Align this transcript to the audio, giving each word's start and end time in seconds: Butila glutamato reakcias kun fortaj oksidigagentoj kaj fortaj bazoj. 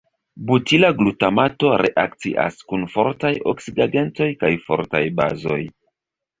Butila 0.51 0.87
glutamato 1.01 1.69
reakcias 1.83 2.65
kun 2.73 2.89
fortaj 2.95 3.33
oksidigagentoj 3.55 4.33
kaj 4.43 4.53
fortaj 4.67 5.07
bazoj. 5.23 5.63